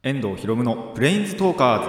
[0.00, 1.88] 遠藤博夢のブレインズトーカーズ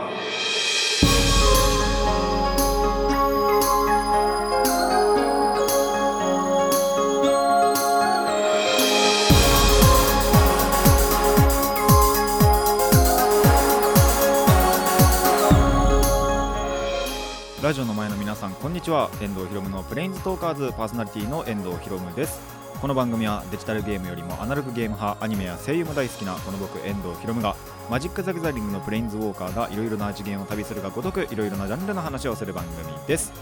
[17.64, 19.12] ラジオの前の皆さんこんにちは。
[19.22, 22.42] 遠藤博夢のブレインズトーカーズパーソナリティの遠藤博夢です。
[22.82, 27.58] この番組はデジタルゲームよりもアナログゲーム派アニメや声優も大好きなこの僕遠藤博夢が
[27.90, 33.34] マジック・ザ・ギザリングのブレインズウォーカーがいろいろな次元を旅するがごとくいろいろなジャンルの話をする番組です。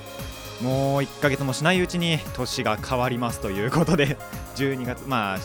[0.61, 4.17] もう1ヶ月もしないうちに年が変わりますということで
[4.55, 5.39] 12月まあ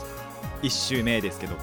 [0.62, 1.56] 1週目ですけど。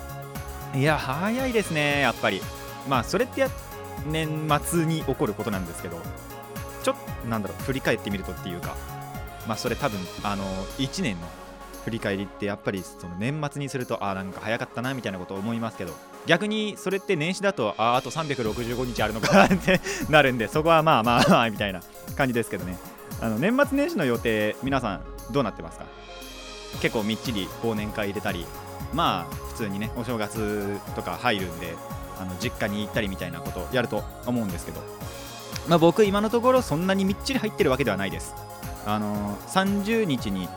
[0.76, 2.42] いや早いですねやっぱり。
[2.88, 3.50] まあそれってや
[4.06, 6.00] 年末に起こることなんですけど
[6.84, 8.76] ちょっとなんだろう振り返ってみるとっていうか
[9.48, 10.44] まあそれ多分あの
[10.78, 11.28] 1年の
[11.84, 15.94] 振り返りってやっぱりその年末にするとあーなんか早かったなみたいなことを思いますけど
[16.30, 19.46] 逆にそれって年始だとああと365日あるのか。
[19.46, 21.82] っ てなるんでそこはまあまあまあみたいな
[22.16, 22.78] 感じですけどね。
[23.20, 25.86] あの年末年始の予定皆さんどうなってますか？
[26.82, 28.46] 結構みっちり忘年会入れたり
[28.94, 31.76] まあ普通にねお正月とか入るんで
[32.22, 34.82] あの実家に行ったりみたいなことやると思うんですけど。
[35.68, 38.36] まあ、僕今のところそんなにみっちり入ってるわけではないです。
[38.86, 40.48] あのー30日に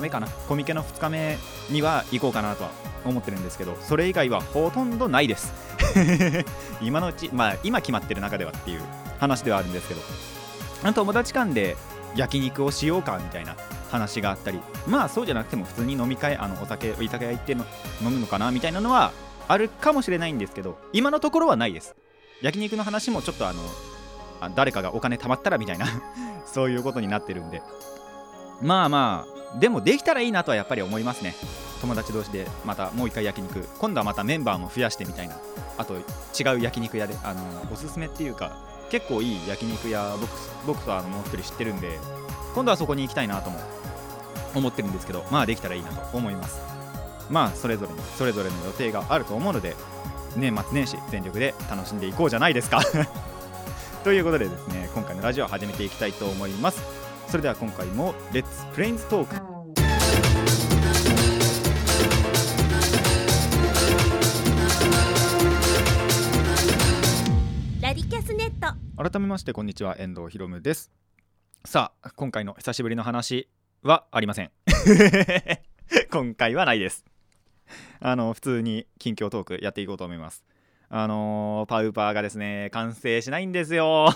[0.00, 0.28] 目かな？
[0.28, 1.38] コミケの2日目
[1.70, 2.70] には行こうかなとは
[3.04, 5.52] 思ってるんですけどそれ以外はほとんどないです。
[6.80, 8.80] 今のうちまあ今決まってる中ではっていう
[9.18, 10.00] 話ではあるんですけど。
[10.92, 11.76] 友達間で
[12.16, 13.54] 焼肉をしようかみたいな
[13.90, 17.64] 話があったりまあそうじゃなくても普通に飲み会あのお酒居酒屋行っての
[18.02, 19.12] 飲むのかなみたいなのは
[19.46, 21.94] あるかもしれないんですけど今のところはないです。
[22.40, 23.60] 焼肉の話もちょっとあの
[24.56, 25.86] 誰かがお金貯まったらみたいな
[26.44, 27.62] そういうことになってるんで。
[28.60, 31.34] まあまあでもできたらいいなとはやっぱり思いますね。
[31.80, 33.68] 友達同士でまたもう一回焼肉。
[33.78, 35.36] 今度はまたメンバーも増やしてみたいな。
[35.78, 38.56] あと違う焼肉屋であのおすすめっていうか
[38.90, 40.30] 結構いい焼肉屋僕
[40.66, 41.98] 僕とあのもう一人知ってるんで
[42.54, 43.58] 今度はそこに行きたいなとも
[44.54, 46.60] 思ってるんですけどまあできたらいいなと思います。
[47.30, 49.74] まあそれぞれにそれぞれの予定があると思うので
[50.36, 52.80] 年末年始全力で楽しんでいこうじゃないですか。
[54.04, 57.01] ということでですね今回のラジオ始めていきたいと思います。
[57.32, 59.36] それでは今回も Let's Planes Talk
[67.80, 69.10] ラディキャスネット。
[69.10, 70.92] 改めましてこんにちは遠藤ひろむです。
[71.64, 73.48] さあ今回の久しぶりの話
[73.82, 74.50] はありません。
[76.12, 77.06] 今回はないです。
[78.00, 80.44] あの普通に近況トークやっていこうと思います。
[80.90, 84.10] あのーパウパーがですね完成しないんですよ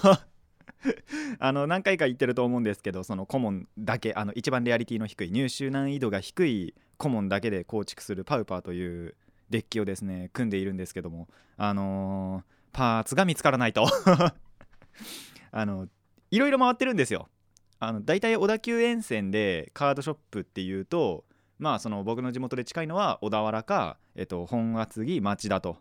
[1.39, 9.15] あの何回か言ってると思うんですけどそのコモンだけあの一番レアリティの低い入手難易度が低いコモンだけで構築するパウパーという
[9.51, 13.87] デッキをですね組んでいるんですけどもあのーパーツが見つからないと。
[15.51, 15.89] あの
[16.31, 17.31] いろいろ回ってるんですよ。
[17.79, 21.25] あの大体小田急沿線でカードショップっていうと
[21.59, 25.79] まあその僕の地元で近いのは小田原か、えっと、本厚木町田と。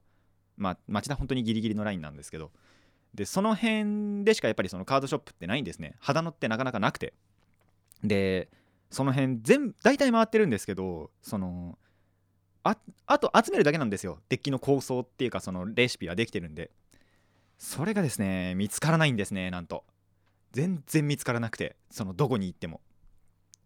[0.56, 2.54] まあ町田本当にギリギリのラインなんですけど。
[3.16, 5.96] でその辺でしかやっぱりそのカードショップってないんですね。
[6.00, 7.14] 秦野ってなかなかなくて。
[8.04, 8.50] で
[8.92, 11.78] その辺全部大体回ってるんですけどその
[12.64, 12.78] あ
[13.08, 14.20] あと集めるだけなんですよ。
[14.30, 16.72] デッキの構想っていうかそのレシピはできてるんで。
[17.58, 19.86] それがですね見つからないんですねなんと。
[20.52, 22.82] 全然見つからなくてそのどこに行っても。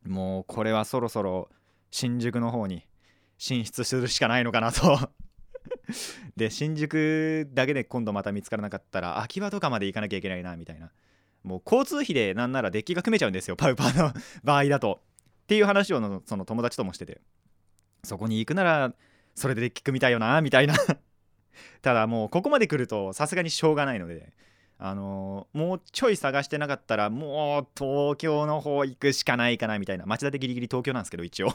[0.06, 1.50] もうこれはそろそろ
[1.92, 2.86] 新宿の方に
[3.38, 5.09] 進出するしかないのかなと。
[6.36, 10.92] で新宿だけで今度また見つからなかったら秋葉とかまで行かなきゃいけないなみたいな。
[11.44, 14.14] もう交通費でなんならデッキが組めちゃうんですよパウパーの
[14.44, 15.02] 場合だと。
[15.44, 17.22] っていう話をのその友達ともしてて。
[18.04, 18.94] そこに行くなら
[19.36, 20.76] それでデッキ組みたいよなみたいな。
[21.82, 24.34] ただもうここまで来るとさすがにしょうがないので。
[24.82, 30.06] あのーもうちょい探してなかったらもう東京の方行くしかないかなみたいな。
[30.06, 31.54] 町田でギリギリ東京なんですけど一応。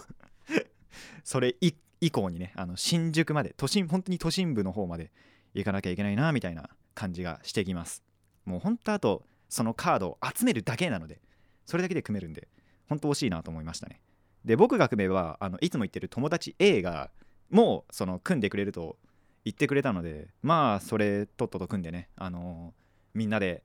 [1.22, 1.56] それ
[2.00, 5.10] 以降にねあの新宿まで都心本当に都心部の方まで
[5.54, 8.02] 行かなきゃいけないなみたいな感じがしてきます。
[8.44, 11.20] もう本当あとそのカードを集めるだけなので
[11.64, 12.48] それだけで組めるんで
[12.88, 14.00] 本当惜しいなと思いましたね。
[14.44, 17.10] で僕が組めばあのいつも言ってる友達 A が
[17.50, 18.98] もうその組んでくれると
[19.44, 22.74] 言ってくれたのでまあそれとっとと組んでねあの
[23.14, 23.62] みんなで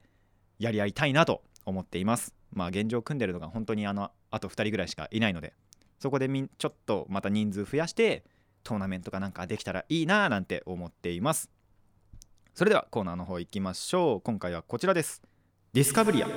[0.58, 2.34] やり合いたいなと思っています。
[2.52, 5.54] まあ現状組んでるのが本当にあのあと2人ぐらいしかいないので。
[6.00, 8.24] そこでみんちょっとまた人数増やして
[8.64, 11.50] トーナメントかなんかできたらいいななんて思っています。
[12.54, 14.20] それではコーナーの方行きましょう。
[14.22, 15.22] 今回はこちらです。
[15.74, 16.28] ディスカブリア。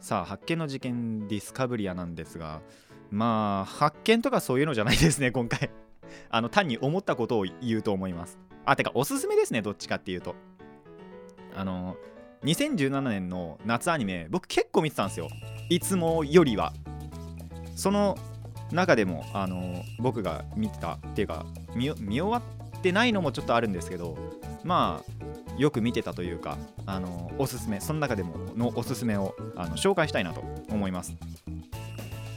[0.00, 2.62] さあ発見の事件ディスカブリアなんですが
[3.10, 5.70] まあ発見とかそういうのじゃないですね 今回。
[6.30, 8.38] あの単に思ったことを言うと思います。
[8.64, 10.34] あてかおすすめですねどっちかっていうと。
[11.54, 11.98] あの
[12.44, 15.28] 2017年の夏アニメ僕結構見てたんですよ。
[15.68, 16.72] いつもよりは。
[17.76, 18.18] その
[18.72, 22.42] 中でもあの僕が見てたっていうか見終わ
[22.78, 24.16] ってないのもちょっとあるんですけど
[24.62, 26.56] まあよく見てたというか
[26.86, 31.14] あのおすすめその中でものおすすめをあの紹介したいなと思います。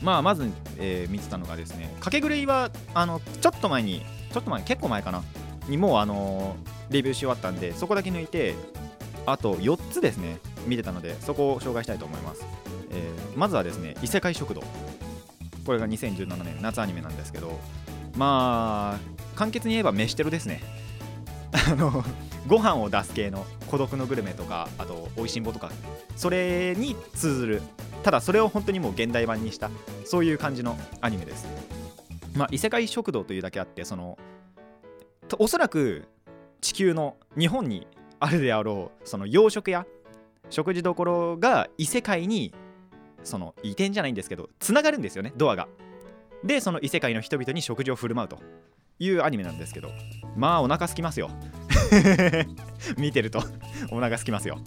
[0.02, 4.02] まあまず、えー見てたのがですね掛け狂いはあのちょっと前に
[4.34, 5.24] ちょっと前結構前かな
[5.70, 6.58] にもうあの
[6.90, 8.56] レビューし終わったんでそこだけ抜いて
[9.26, 12.44] あと4つですね見てたのでそこを紹介したいと思います、
[12.92, 14.62] えーまずはですね異世界食堂。
[15.66, 17.60] これが2017年夏アニメなんですけど
[18.16, 19.00] まあ
[19.36, 20.62] 簡潔に言えば飯テロですね。
[21.54, 22.04] あの
[22.48, 25.72] ご飯を出す系の孤独のグルメとかあとおいしんぼとか
[26.16, 27.62] それに通ずる
[28.02, 29.70] ただそれを本当にもう現代版にした
[30.04, 31.48] そういう感じのアニメです。
[32.36, 34.18] まあ異世界食堂というだけあってその
[35.40, 36.08] おそらく
[36.62, 37.88] 地球の日本に
[38.20, 39.86] あるであろうその洋食屋
[40.50, 42.54] 食事どころが異世界に
[43.24, 45.68] その移転じゃないんですけどつながるんですよねドアが。
[46.44, 48.40] でその異世界の人々に食事を振る舞うと。
[49.00, 49.90] いうアニメなんですけど。
[50.36, 51.30] まあお腹空きますよ。
[52.98, 53.44] 見てると。
[53.92, 54.60] お腹空きますよ。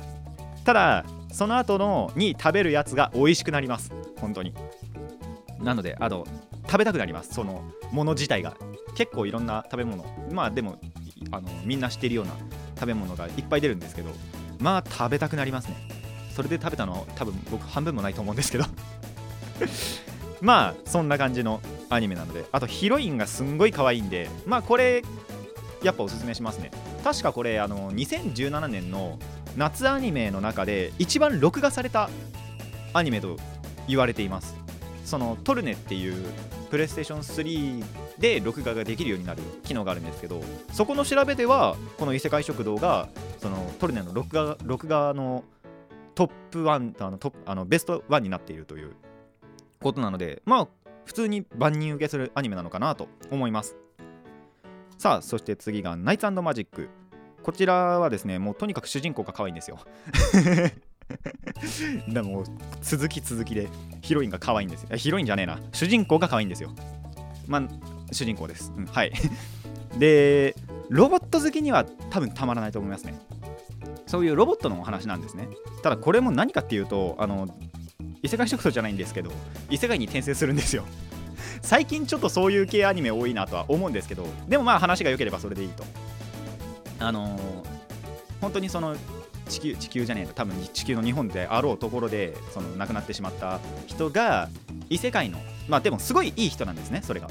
[0.65, 3.93] ただその後のに食べるやつが美味しくなります。
[4.21, 4.55] 本当に。
[5.61, 6.27] なのであと
[6.67, 7.35] 食べたくなります。
[7.35, 8.57] そのもの自体が。
[8.95, 10.05] 結構いろんな食べ物。
[10.33, 10.81] まあでも
[11.31, 12.33] あのみんな知ってるような
[12.75, 14.11] 食べ物がいっぱい出るんですけど。
[14.59, 15.77] まあ食べたくなりますね。
[16.37, 18.65] それで食べたの多分僕半分もないと思うんですけど。
[20.43, 22.45] まあそんな感じのアニメなので。
[22.53, 24.29] あとヒロインがすんごい可愛いんで。
[24.45, 25.03] まあこれ
[25.83, 26.71] やっぱおすすめしますね。
[27.03, 29.19] 確かこれあの2017年の
[29.57, 32.11] 夏アニメの中で一番録画された
[32.93, 33.39] アニメと
[33.89, 34.55] 言われています。
[35.07, 36.23] そのトルネっていう
[36.69, 37.85] プレイステーション3
[38.19, 40.43] で録画ができるようになる機能があるんですけど
[40.73, 45.45] そこの調べではこの異世界食堂がそのトルネの録画録画の
[46.17, 48.97] トップ1あのトあのベスト1になっているという
[49.81, 50.69] ことなのでまあ
[51.05, 53.77] 普通に万人受けするアニメなのかなと思います。
[54.99, 56.89] さあそして次がナイツマジック
[57.43, 59.79] こちらはですねもうとにかく主人公が可愛いんですよ。
[62.09, 62.45] でも
[62.81, 63.69] 続き続きで
[64.01, 64.97] ヒロインが可愛いんですよ。
[64.97, 65.61] ヒロインじゃねえな。
[65.73, 66.73] 主人公が可愛いんですよ。
[67.47, 67.63] まあ
[68.11, 69.13] 主人公です、うんはい。
[69.99, 70.57] で
[70.89, 73.15] ロボット好きには多分たまらないと思いますね。
[74.07, 75.49] そういうロボットのお話なんですね。
[75.83, 77.49] ただこれも何かっていうとあの
[78.23, 79.31] 異世界食堂じゃないんですけど
[79.71, 80.85] 異世界に転生するんですよ。
[81.63, 85.85] 最近ちょっとそういう系アニメ多いなとは思うんですけどでもまあ話が良ければそれでいいと。
[86.99, 87.77] あのー
[88.41, 88.97] 本当にその
[89.49, 94.49] 地球地球じゃねえな多分地球の日本であろうところでその亡くなってしまった人が
[94.91, 95.39] 異世界の
[95.69, 97.29] まあでもすごいいい人なんですねそれが。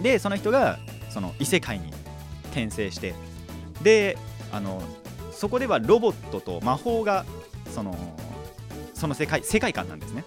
[0.00, 0.78] でその人が
[1.08, 1.90] その異世界に
[2.50, 3.14] 転生して
[3.82, 4.18] で
[4.52, 4.82] あの
[5.36, 7.26] そこではロボットと魔法が
[7.66, 7.94] その
[8.94, 10.24] その世界世界観なんですね。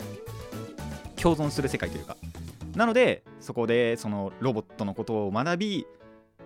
[1.15, 2.15] 共存する世界というか。
[2.75, 5.87] なのでそこでそのロボットのことを学び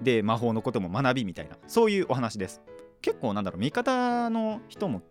[0.02, 2.62] で魔法のことも学びみたいなそういうお話です。
[3.02, 5.02] 結構なんだろう味方の人も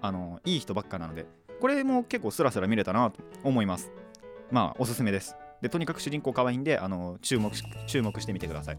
[0.00, 1.26] あのいい人ばっかなので
[1.60, 3.92] これも結構スラスラ見れたなと思います。
[4.50, 5.36] まあおすすめです。
[5.60, 7.52] でとにかく主人公可愛いんであの注目
[7.86, 8.78] 注目してみてください。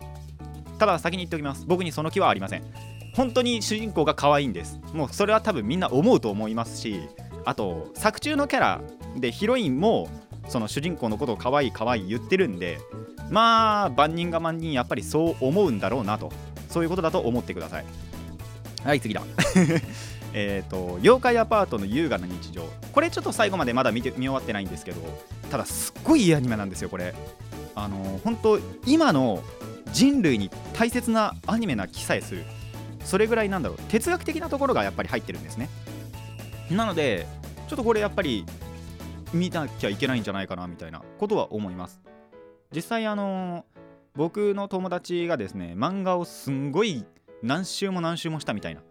[0.79, 1.65] ただ先に言っておきます。
[1.67, 2.98] 僕にその気はありません。
[3.19, 4.79] 本当に主人公が可愛いんです。
[4.93, 7.01] もうそれは多分みんな思うと思いますし
[7.43, 8.81] あと作中のキャラ
[9.17, 10.07] でヒロインも
[10.47, 12.79] その主人公のことを可愛い可愛い言ってるんで
[13.29, 16.31] まあ万人が万人やっぱりそう思うんだろうなと。
[16.69, 17.85] そういうことだと思ってください。
[18.85, 19.21] はい次だ。
[20.31, 22.63] えっと妖怪アパートの優雅な日常。
[22.93, 25.01] これちょっと最後までまだ見て見終わってないんですけど
[25.51, 27.13] ただすっごいいいアニメなんですよこれ。
[27.75, 29.43] あの本当今の
[29.91, 32.45] 人類に大切なアニメな気さえする。
[33.03, 33.77] それぐらいなんだろう。
[33.89, 35.69] 哲学的なところがやっぱり入ってるんですね。
[36.71, 37.25] なので
[37.67, 38.45] ちょっとこれやっぱり
[39.33, 42.01] 見なきゃいけないんじゃないかなみたいなことは思います。
[42.73, 43.65] 実際あの
[44.15, 47.05] 僕の友達がですね漫画をすんごい
[47.41, 48.81] 何週も何週もしたみたいな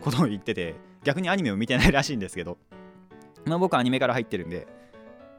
[0.00, 0.74] ことを言ってて
[1.04, 2.58] 逆にアニメを見てないらしいんですけど
[3.44, 4.66] まあ僕アニメから入ってるんで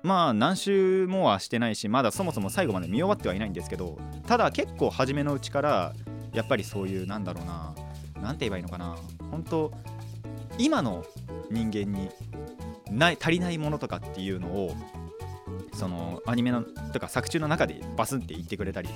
[0.04, 3.98] まあ何週もはしてないしまだそもそも最後まで見終わってはいないんですけど
[4.28, 5.94] ただ結構初めのうちから
[6.34, 7.74] やっぱりそういうなんだろうな
[8.22, 8.96] なんて言えばいいのかな。
[9.32, 9.72] 本当
[10.58, 11.04] 今の
[11.50, 12.10] 人間に
[12.90, 14.76] ない足りないものとかっていうのを
[15.74, 16.64] そのアニメの
[16.94, 18.90] とか作中の中でバスンって言ってくれたり。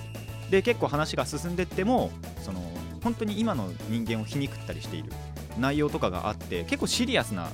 [0.50, 2.12] で結構話が進んでっても
[2.44, 2.62] その
[3.04, 5.12] 本当に今の人間を皮肉ったりしている。
[5.58, 7.50] 内容とかがあって結構シリアスな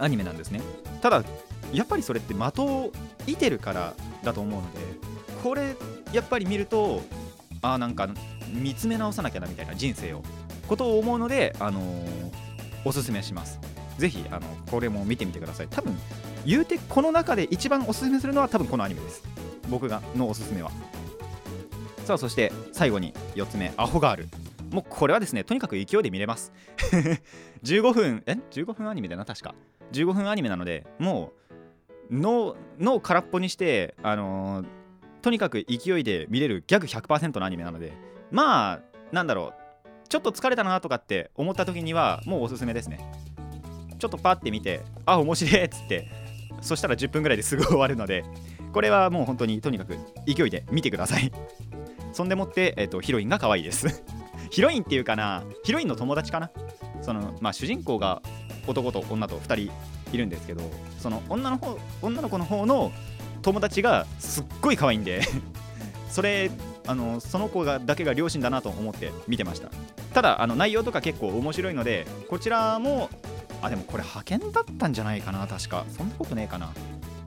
[0.00, 0.62] アニメなんですね。
[1.00, 1.22] ただ
[1.72, 2.92] やっぱりそれって的を
[3.26, 4.78] 射てるからだと思うので
[5.42, 5.76] これ
[6.12, 7.02] やっぱり見ると
[7.60, 8.08] ああなんか
[8.52, 10.22] 見つめ直さなきゃなみたいな人生を。
[10.68, 12.32] ことを思うので、あのー
[12.84, 13.60] おすすめします。
[13.96, 15.68] ぜひあのこれも見てみてください。
[15.70, 15.96] 多分
[16.44, 19.22] 言うてこの中で一番おすすめするのは多分このアニメです。
[19.68, 20.72] 僕がのおすすめは。
[22.04, 24.28] さあそして最後に4つ目アホガール。
[24.72, 26.52] もうこれはですねとにかく勢いで見れます。
[27.62, 29.54] 15分え？15分アニメだな確か。
[29.92, 31.32] 15分アニメなのでも
[32.10, 34.66] う脳脳空っぽにしてあのー
[35.20, 37.92] とにかく勢いで見れるギャグ100%のアニメなので。
[38.32, 38.80] まあ
[39.12, 39.61] なんだろう。
[40.12, 43.00] ちょっと疲れたなとかって思った時にはもうおすすめですね。
[43.98, 46.06] ちょっとパッて見てあ面白いっつって
[46.60, 48.22] そしたら10分ぐらいですぐ終わるので
[48.74, 51.32] これはもう本当にとにかく勢いで見てください。
[52.12, 54.04] そんでもって、えっとヒロインが可愛いです。
[54.52, 56.50] ヒロインっていうかなヒロインの友達かな。
[57.00, 58.20] そのまあ主人公が
[58.66, 59.72] 男と女と2人
[60.12, 60.60] いるんですけど
[60.98, 62.92] その女の方女の子の方の
[63.40, 65.22] 友達がすっごい可愛いんで
[66.10, 66.50] それ
[66.86, 69.68] あのその子がだけが両親だなと思って見てました。
[70.14, 73.08] ただあの内容とか結構面白いのでこちらも
[73.62, 75.84] あでもこれ派遣だったんじゃないかな確か。
[75.96, 76.72] そんなことねえかな。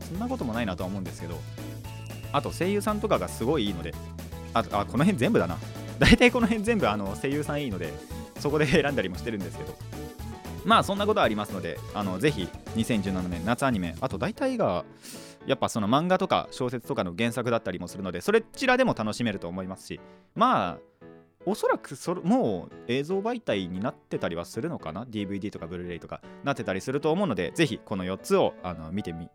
[0.08, 1.40] そんなこともないなとは思うんですけど。
[2.34, 3.94] あと声優さんとかがすごいいいので。
[4.54, 5.58] ああこの辺全部だな。
[6.00, 7.94] 大体この辺全部あの声優さんいいので
[8.40, 9.76] そこで選んだりもしてるんですけど。
[10.66, 14.84] まあそんなことはありますのであのぜひ2017年夏アニメあと大体が
[15.48, 20.00] やっぱその漫画とか小説とかの原作だったりもするのでそれちらでも楽しめると思いますし
[20.34, 20.80] まあ
[21.46, 29.30] おそらくそれもう映像媒体になってたりはするのかな？DVD とかブルーレイとかなってたりすると思うのでぜひこの4つをあの見てみ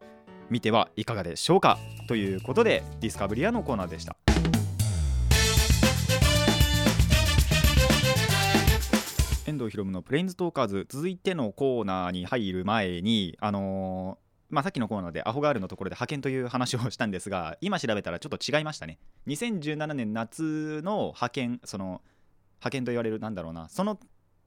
[0.49, 1.79] 見てはいかがでしょうか？
[2.09, 4.17] ということでディスカブリアのコーナーでした。
[9.47, 18.99] 遠藤ひろむのプレインズトーカーズ続いてのコーナーに入る前にあのーまあ、さっきのコーナーでアホガールのところで派遣という話をしたんですが今調べたらちょっと違いましたね。
[19.29, 22.03] 2017年夏の派遣その
[22.55, 23.69] 派遣と言われるなんだろうな。
[23.69, 23.99] その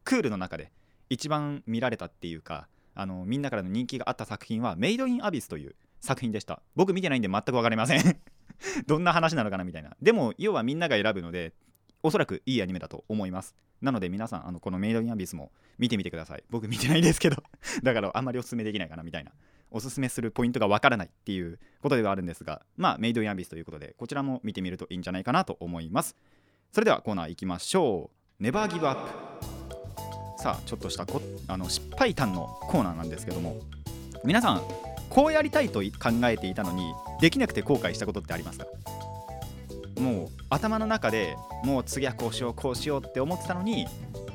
[0.04, 0.72] クールの中で
[1.10, 6.62] 一番見られたっていうかあのみんなからの人気があった作品は「メイド・イン・アビス」という作品でした。
[6.76, 8.20] 僕見てないんで全く分かりません。
[8.88, 9.96] どんな話なのかなみたいな。
[10.02, 11.54] でも要はみんなが選ぶので
[12.02, 13.56] おそらくいいアニメだと思います。
[13.82, 16.44] なので皆さんあのこのメイド・イン・アビスも見てみてください。
[16.50, 17.42] 僕見てないですけど。
[17.84, 19.32] だからあんまりおすすめできないかなみたいな。
[19.74, 26.16] おすすめするポイントがわからないっていうことではあるんですがまあメイド・イン・アビスということでこちらも見てみるといいんじゃないかなと思います。
[26.72, 28.44] それではコーナー行きましょう。
[28.44, 28.96] ネバーギブアッ
[30.38, 30.42] プ。
[30.42, 33.58] さあちょっとしたこあの失敗談のコーナーなんですけども。
[34.24, 34.62] 皆さん
[35.10, 35.86] こうやりたいと考
[36.26, 38.66] えていたのにできなくて後悔したことってありますか？
[40.00, 43.86] もう頭の中でもう次はこうしようこうしようって思ってたのに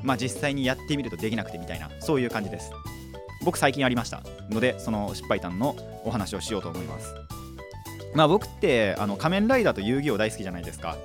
[0.03, 2.71] まあ実際にやってみるとできなくてみたいなそういう感じです。
[3.43, 7.13] 僕最近ありましたのでその失敗談のお話をしようと思います。
[8.13, 10.97] まあ僕ってあの仮面ライダーと遊戯王大好きじゃないですか。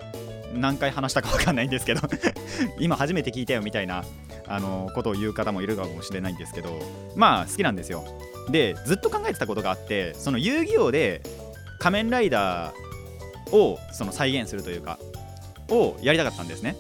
[0.55, 2.01] 何回話したか分かんないんですけど。
[2.79, 4.05] 今初めて聞いたよみたいな
[4.47, 6.71] あのことを言う方もいるかもしれないんですけど。
[7.17, 8.05] まあ好きなんですよ。
[8.51, 11.23] でずっと考えてたことがあってその遊戯王で
[11.79, 14.99] 仮面ライダーをその再現するというか
[15.71, 16.77] をやりたかったんですね。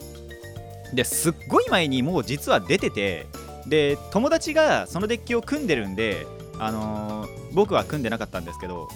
[0.92, 3.26] ですっごい前にもう実は出てて
[3.66, 6.26] で友達がそのデッキを組んでるんで、
[6.59, 8.88] あのー僕は組んでなかったんですけど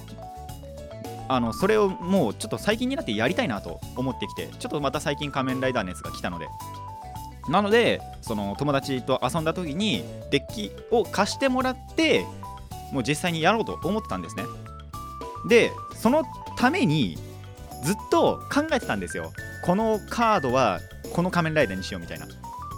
[1.29, 6.49] あのそれをもうちょっと最近になってやりたいなと思ってきてちょっとまた最近仮面ライダー熱が来たので。
[7.49, 12.27] なのでその友達と遊んだ時にデッキを貸してもらって
[12.93, 14.45] もう実際にやろうと思ってたんですね。
[15.49, 16.25] でその
[16.59, 17.17] ために
[17.85, 19.33] ずっと考えてたんですよ。
[19.65, 20.81] このカードは
[21.15, 22.27] この仮面ライダーにしようみたいな。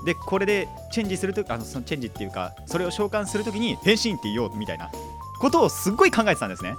[0.05, 4.91] でこれでチェンジするとあのそのチェンジっていうかそれを召喚するときに変身って言おうみたいな
[5.41, 6.75] ことをすっごい考えてたんですね。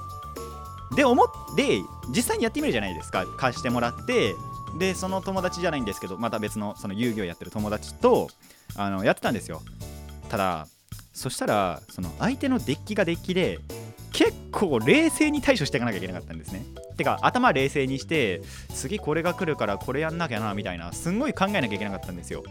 [0.96, 3.26] で思って実際にやってみるじゃないですか。
[3.38, 4.36] 貸してもらって
[4.78, 8.30] でその友達じゃないんですけどまた別のその遊戯をやってる友達と
[8.76, 9.62] あのやってたんですよ。
[10.30, 10.68] ただ
[11.14, 13.60] そしたらその相手のデッキがデッキで
[14.52, 16.64] 構冷静に対処していかなきゃいけなかったんですね。
[16.98, 18.42] てか頭冷静にして
[18.76, 22.44] 次これが来るからこれやんなきゃなみたいなすんごい考えなきゃいけなかったんですよ。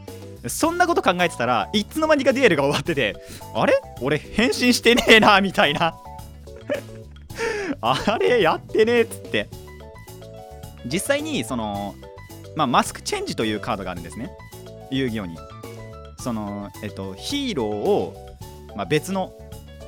[0.49, 3.17] そんなこと考えてたらいつの間にかデュエルが終わってて
[3.55, 3.75] あれ？
[4.01, 5.95] 俺変身してねえなみたいな。
[7.83, 9.49] あれやってねえっつって。
[10.87, 11.95] 実際にその、
[12.57, 14.31] まあ、マスクチェンジというカードがあるんですね。
[14.91, 15.37] 遊戯王に。
[16.19, 18.37] そのえっとヒーローを、
[18.77, 19.33] まあ、別の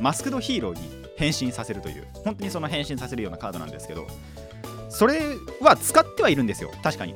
[0.01, 4.07] マスクドヒーローに変身させるという本当にその変身させるようなカードなんですけど
[4.89, 5.21] それ
[5.61, 6.71] は使ってはいるんですよ。
[6.83, 7.15] 確かに。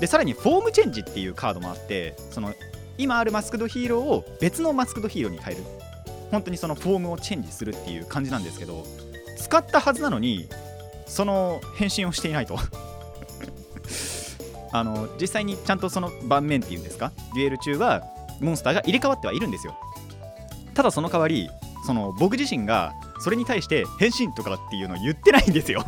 [0.00, 2.54] でさらにフォームチェンジっていうカードもあってその
[2.98, 5.64] 今あるマスクドヒーローを別のマスクドヒーローに変える。
[6.30, 8.84] 本当にそのフォームをチェンジするっていう感じなんですけど
[9.36, 10.48] 使ったはずなのに
[11.06, 12.58] その変身をしていないと。
[14.72, 18.04] あの実際にちゃんとその盤面っていうんですかデュエル中は
[18.40, 19.76] モンスターが入れ替わってはいるんですよ。
[20.74, 21.50] ただその代わり
[21.86, 25.84] その僕自身がそれに対して変身とかっていうのを言ってないんですよ。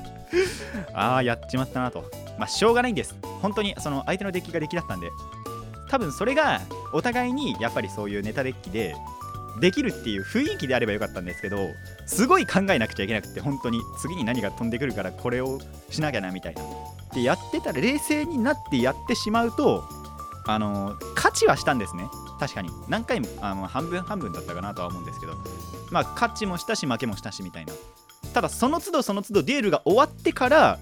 [0.94, 2.04] ああやっちまったなと。
[2.38, 3.14] まあしょうがないんです。
[3.42, 5.10] 本当にその相手のデッキがデッキだったんで。
[5.90, 6.60] 多分それが
[6.92, 8.94] お互いにやっぱりそういうネタデッキで
[9.58, 11.70] できるっていう雰囲気であればよかったんですけど
[12.06, 13.80] すごい考えなくちゃいけなくて本当に。
[13.98, 15.58] 次に何が飛んでくるからこれを
[15.90, 16.62] しなきゃなみたいな。
[17.14, 19.82] でやってたら冷静になってやってしまうと
[20.46, 22.04] あの勝ちはしたんですね。
[22.38, 22.70] 確かに。
[22.88, 25.34] 何回もあの半分半分だったかなとは思うんですけど。
[25.90, 27.72] まあ勝ちもしたし負けもしたしみたいな。
[28.32, 30.78] ただその都度その都度デュエルが終わってから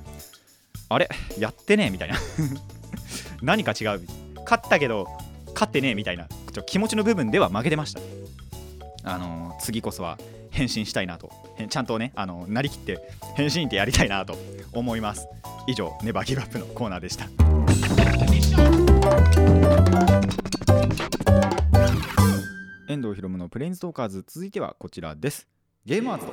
[0.89, 1.09] あれ？
[1.39, 2.17] やってねえみたいな。
[3.43, 4.01] 何か違う。
[4.45, 5.09] 勝ったけど
[5.55, 6.27] 勝ってねえみたいな。
[6.53, 8.01] ちょ気持ちの部分では負けてました。
[9.05, 10.19] あのー次こそは
[10.51, 11.31] 変身したいなと。
[11.71, 13.01] ちゃんとねあのなりきって
[13.37, 14.37] 変身ってやりたいなと
[14.73, 15.27] 思います。
[15.67, 17.27] 以上ネバーギブアップのコーナーでした。
[22.97, 25.47] 遠藤ひろむのプレインズトーカーズ続いてはこちらです。
[25.85, 26.33] ゲームアーツと。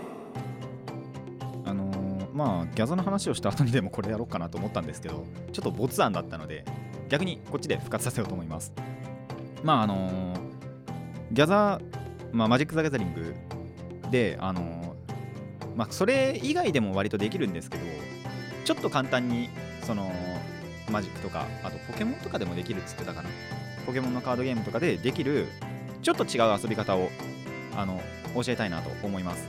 [1.66, 6.64] あのーまあギャザの話をした後にでもこれやろうかなと思ったんですけどちょっと没案だったので
[7.10, 8.72] 逆にこっちで復活させようと思います。
[9.62, 10.40] まああのー
[11.34, 11.82] ギャザー、
[12.32, 13.36] まあ、マジック・ザ・ギャザリング
[14.10, 17.84] であのーまあそれ以外でも割とできるんですけど
[18.64, 19.50] ちょっと簡単に
[19.82, 20.10] その
[20.90, 23.30] マジックとかあとポケモンとかでもできるっつってたかな。
[23.86, 25.50] ポケモンのカードゲームとかでできる
[26.04, 27.10] ちょっと違う遊び方を
[27.76, 28.02] あの
[28.36, 29.48] 教えたいなと思います。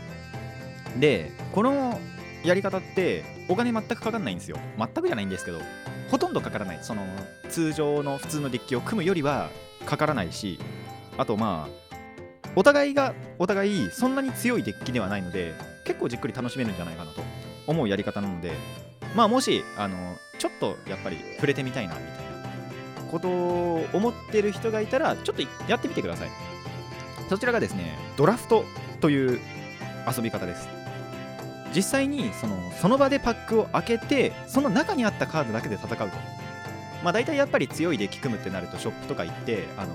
[0.99, 2.01] でこの
[2.45, 4.59] やり方ってお金全くかかんないんですよ。
[4.79, 5.61] 全くじゃないんですけど
[6.11, 6.79] ほとんどかからない。
[6.83, 7.03] その
[7.51, 9.51] 通常の普通のデッキを組むよりは
[9.85, 10.59] かからないし
[11.19, 11.95] あとまあ
[12.57, 17.23] お互いがお互いそんなに強いデッキではないので結構じっくり楽しめるんじゃないかなと
[17.67, 18.53] 思うやり方なので
[19.15, 22.24] まあもしあのちょっとやっぱり触れてみたいなみたいな
[23.15, 26.31] ことを思ってる人がいたらちょっとやってみてください。
[27.29, 28.65] そちらがですねドラフト
[29.01, 29.41] という
[30.17, 30.69] 遊び方です。
[31.73, 36.17] 実際にそのその場でパックを開けてその中にあったカードだけで戦うと。
[37.05, 39.95] まあ大体やっぱり強いデッキ組むってなるとショップとか行ってあの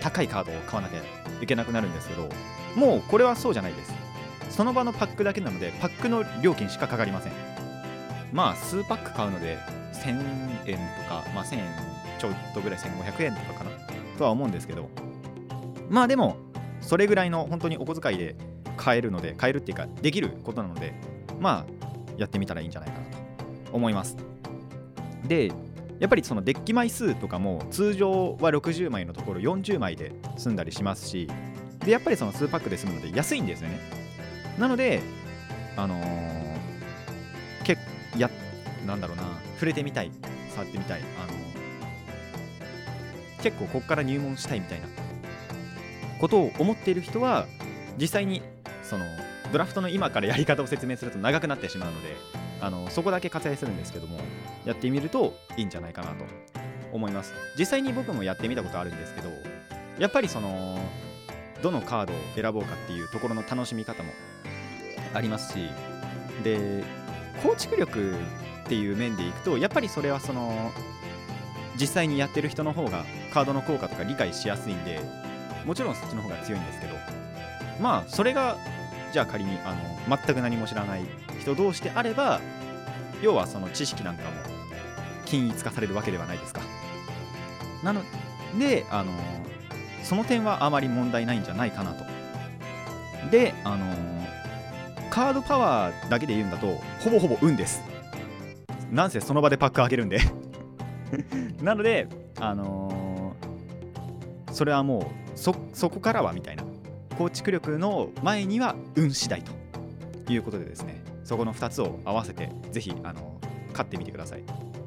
[0.00, 1.02] 高いカードを買わなきゃ
[1.42, 2.28] いけなくなるんですけど
[2.76, 3.92] もうこれはそうじゃないです。
[4.48, 7.32] その場のパックだけなのでパックの料金しかかかりません。
[8.32, 9.58] まあ数パック買うので
[9.92, 13.70] 1000円とか、まあ、1000円ちょっとぐらい1500円とかかな？
[14.18, 14.88] とは思うんですけど。
[15.88, 16.36] まあでも
[16.80, 18.36] それぐらいの本当にお小遣いで
[18.76, 20.94] 買えるので買えるっていうかできることなので
[21.40, 23.18] まあやってみたらいいんじゃないかなと
[23.72, 24.16] 思います。
[25.26, 25.50] で
[25.98, 31.28] やっぱりそのデッキ枚数とかも通常は60枚のところ40枚で済んだりしますし
[31.80, 33.80] でやっぱりその数パックで済むので安いんですよね。
[34.58, 35.00] なので
[35.76, 36.56] あのー、
[37.64, 37.78] け
[38.16, 38.30] や
[38.86, 40.10] なんだろうな触れてみたい
[40.54, 41.57] 触ってみたいあのー
[43.42, 44.86] 結構ここから入門したいみたいな
[46.20, 47.46] ことを思っている人は
[47.98, 48.42] 実際に
[48.82, 49.04] その
[49.52, 52.16] ドラフトの今からやり方を説明すると長くなってしまうので
[52.60, 54.18] あのそこだけ割愛するんですけども
[54.64, 56.24] やってみるといいんじゃないかなと
[56.92, 57.34] 思います。
[57.58, 59.28] 実際に僕もやってみたことあるんですけど
[59.98, 60.78] やっぱりその
[61.62, 64.10] どのカードを選ぼうかっていうところの楽しみ方も
[65.14, 65.58] ありますし
[66.44, 66.84] で
[67.42, 68.14] 構築力
[68.64, 70.72] っていう面でいくとやっぱりそれはその
[71.80, 75.00] 実際にやってる人の方がカードの効果とか理解しやすいんで
[75.64, 76.94] もちろんそっちの方が強いんですけど
[77.80, 78.56] まあそれが
[79.12, 79.74] じゃあ仮にあ
[80.08, 81.02] の全く何も知らない
[81.40, 82.40] 人同士であれば
[83.22, 84.30] 要はその知識なんかも
[85.24, 86.60] 均一化されるわけではないですか。
[87.82, 88.02] なの
[88.58, 89.12] であの
[90.02, 92.04] その点はあまり問題ないんじゃないかなと。
[93.30, 93.86] であの
[95.10, 97.82] カードパワーだけで言うんだとほぼほぼ運です。
[98.90, 100.20] なんせその場でパック開けるんで。
[101.62, 102.08] なので
[102.40, 103.34] あの
[104.52, 106.64] それはもうそこからはみたいな
[107.16, 113.38] 構築力の前には運次第ということでですねそこの2つを合わせてぜひあの
[113.72, 114.42] 買ってみてください。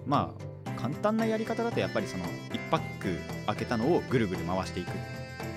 [0.05, 4.89] まあ簡単なやり方だとやっぱりその1パック開けたのをぐるぐる回していく。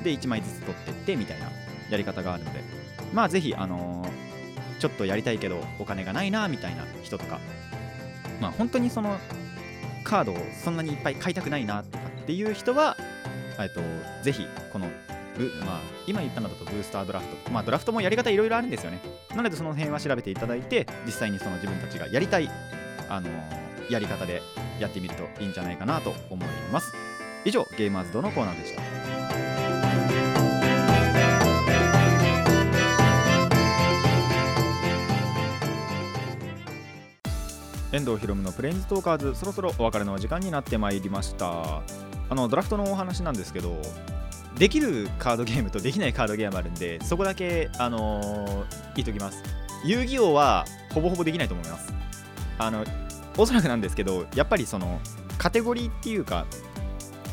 [0.05, 1.47] で1枚ずつ取ってってみたいな
[1.91, 2.61] やり方があるので
[3.13, 4.07] まあぜひあの
[4.79, 7.41] ちょっとやりたいけどお金がないなみたいな人とか
[8.41, 9.17] まあ本当にその
[10.05, 12.97] カードをそんなにいっぱい買いたくないなとかっていう人は
[13.59, 13.81] えっと
[14.23, 14.89] ぜひこの
[15.37, 19.01] ブまあ、今言ったのだとブースタードラフト、まあ、ドラフトもやり方いろいろあるんですよね。
[19.31, 22.49] なのでその辺は調べていただいて実際にその自分たちがやりたい、
[23.09, 24.43] あのーやり方で
[24.81, 26.93] やってみるといいんじゃないかなと思います。
[27.45, 29.04] 以上ゲーマーズドのコーナーでした。
[37.95, 41.81] 遠藤ひろむのプレインズトーカーズそろそろお別れの時間になってまいりました。
[42.29, 43.81] あのドラフトのお話なんですけど
[44.59, 48.65] できるカードゲームとできないカードゲームあるんでそこだけあのー
[48.97, 49.43] 言っときます。
[49.85, 51.93] 遊戯王はほぼほぼできないと思います。
[52.59, 52.85] あの
[53.37, 55.01] おそらくなんですけどやっぱりその
[55.39, 56.47] カテゴリーっていうか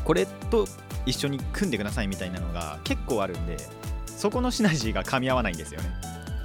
[0.04, 0.68] これと
[1.06, 3.56] 一緒に組んでくださいみたいなのが結構あるんで
[4.06, 5.90] そこのシナジーが噛み合わないんですよね。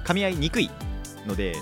[0.04, 0.70] 噛み合いにくい
[1.26, 1.56] ので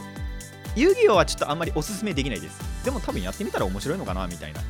[0.77, 2.85] 遊戯王はちょっとあんまりおすすめできないです。
[2.85, 4.61] でも多分やってみたら面白いのかなみたいな。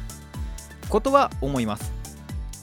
[0.89, 1.93] ことは思います。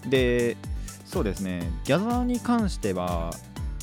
[0.07, 0.57] で
[1.05, 1.69] そうですね。
[1.83, 3.33] ギャザーに関しては、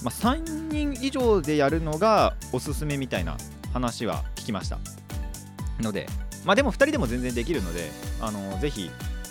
[0.03, 3.37] まあ、3人以上でやるのがおすすめみたいな
[3.73, 4.79] 話は聞きました。
[5.81, 6.07] ので
[6.45, 8.91] まあでも2人でも全然できるのであのぜひ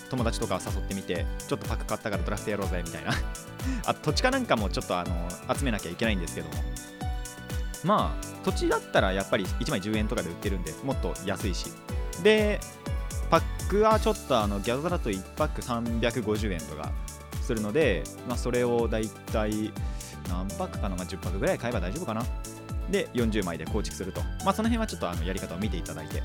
[0.10, 3.14] 友達とか誘ってみてちょっとパック買ったからドラフトやろうぜみたいな。
[3.86, 6.54] あ土地かなんかもちょっとあの集めなきゃいけないんですけども。
[7.84, 11.68] まあ土地だったらやっぱり1枚10円とかで売ってるんでもっと安いし。
[12.24, 12.60] で
[13.30, 16.92] パックはちょっとあのギャザだと1パック350円とか
[17.44, 19.72] するので、まあ、それをだいたい
[20.28, 22.24] 何パックかな、まあ、10パックぐらい買えば大丈夫かな。
[22.90, 26.24] で40枚で構築すると、まあ、その辺はちょっとあのやり方を見ていただいて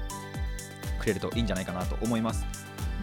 [0.98, 2.46] くれるといいんじゃないかなと思います。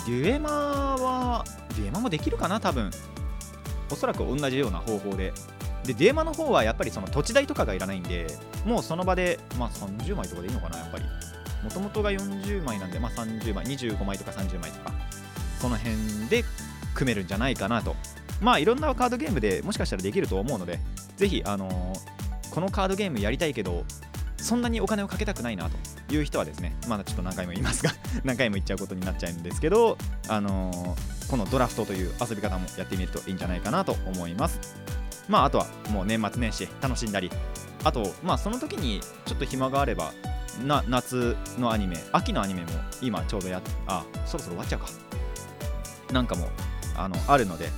[0.07, 2.89] デュエマはデュエマもできるかな多分。
[3.91, 5.31] おそらく同じような方法で。
[5.83, 8.27] でデュエマの方はやっぱりその土地代とかがいらないんで
[8.65, 11.05] もうその場で、まあ、30枚とかでいいのかなやっぱり。
[11.63, 14.91] もともとが40枚なんで、まあ、30枚25枚とか30枚とか
[15.59, 16.43] その辺で
[16.95, 17.95] 組めるんじゃないかなと。
[18.41, 20.79] まあいろんなカードゲームでもしかしたらできると思うので
[21.15, 23.85] ぜひあのーこのカードゲームやりたいけど
[24.35, 27.91] そんなにお金をかけたくないなという人はですねまだちょっと何回も言いますが
[28.25, 34.75] 何回も言っちゃうことになっちゃうんですけどあのーこのドラフトという遊び方もやってみるといいんじゃないかなと思います。
[35.31, 37.31] まああとはもう年末年始楽しんだり。
[37.83, 40.11] あとまあその時にちょっと暇があれば
[40.63, 42.67] な夏のアニメ秋のアニメも
[43.01, 44.87] 今ちょうどやっあそろそろ終わっちゃうか。
[46.13, 46.49] なんかも
[46.97, 47.69] あのあるので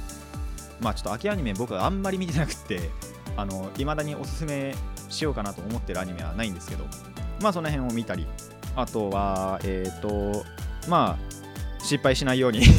[0.82, 2.89] まあちょっと秋アニメ僕はあんまり見てなくて
[3.38, 4.76] あの未だにおすすめ
[5.08, 6.86] しようかなと思ってるアニメはないんですけど。
[7.39, 8.26] まあその辺を見たり。
[8.76, 10.44] あとはえっ、と
[10.88, 12.62] まあ失敗しないように。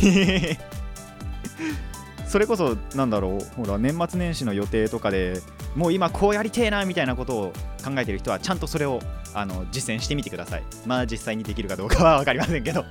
[2.34, 5.40] それこそなんだろうほら年末年始の予定とかで
[5.76, 7.52] もう今こうやりてえなみたいなことを
[7.84, 8.98] 考えてる人はちゃんとそれを
[9.34, 10.64] あの実践してみてください。
[10.84, 12.84] まあ実際にできるかどうかは 分かりませんけど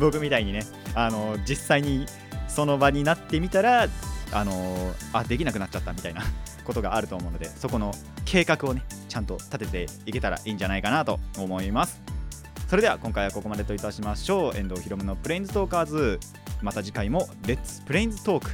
[0.00, 0.66] 僕みたいにね
[0.96, 2.06] あの実際に
[2.48, 3.86] その場になってみたら
[4.32, 6.24] あのあできなくなっちゃったみたいな
[6.66, 12.02] ことがあると思うのでそこの計画をねちゃんと立てていけたらいいんじゃないかなと思います。
[12.68, 14.56] それでは今回はここまでといたしましょう。
[14.56, 16.18] 遠藤ひろむのプレインズトーカーズ
[16.62, 18.50] また次回もレッツプレインズトーク